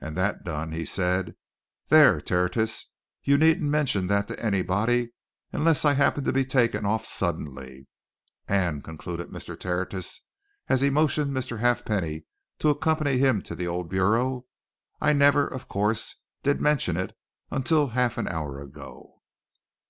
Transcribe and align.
And 0.00 0.16
that 0.16 0.44
done, 0.44 0.72
he 0.72 0.86
said: 0.86 1.34
'There, 1.88 2.22
Tertius, 2.22 2.86
you 3.22 3.36
needn't 3.36 3.68
mention 3.70 4.06
that 4.06 4.26
to 4.28 4.42
anybody, 4.42 5.10
unless 5.52 5.84
I 5.84 5.92
happen 5.92 6.24
to 6.24 6.32
be 6.32 6.46
taken 6.46 6.86
off 6.86 7.04
suddenly.' 7.04 7.86
And," 8.48 8.82
concluded 8.82 9.28
Mr. 9.28 9.60
Tertius, 9.60 10.22
as 10.70 10.80
he 10.80 10.88
motioned 10.88 11.36
Mr. 11.36 11.58
Halfpenny 11.58 12.24
to 12.60 12.70
accompany 12.70 13.18
him 13.18 13.42
to 13.42 13.54
the 13.54 13.66
old 13.66 13.90
bureau, 13.90 14.46
"I 15.02 15.12
never, 15.12 15.46
of 15.46 15.68
course, 15.68 16.16
did 16.42 16.62
mention 16.62 16.96
it 16.96 17.14
until 17.50 17.88
half 17.88 18.16
an 18.16 18.26
hour 18.26 18.58
ago." 18.62 19.20